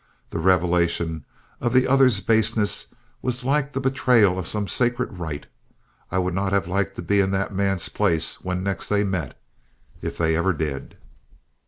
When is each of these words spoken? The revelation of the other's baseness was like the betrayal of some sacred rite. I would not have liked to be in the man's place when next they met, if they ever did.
The 0.31 0.39
revelation 0.39 1.25
of 1.59 1.73
the 1.73 1.87
other's 1.87 2.21
baseness 2.21 2.87
was 3.21 3.43
like 3.45 3.71
the 3.71 3.79
betrayal 3.79 4.39
of 4.39 4.47
some 4.47 4.67
sacred 4.67 5.19
rite. 5.19 5.45
I 6.09 6.17
would 6.17 6.33
not 6.33 6.53
have 6.53 6.67
liked 6.67 6.95
to 6.95 7.03
be 7.03 7.19
in 7.19 7.29
the 7.29 7.47
man's 7.51 7.87
place 7.87 8.41
when 8.43 8.63
next 8.63 8.89
they 8.89 9.03
met, 9.03 9.39
if 10.01 10.17
they 10.17 10.35
ever 10.35 10.53
did. 10.53 10.97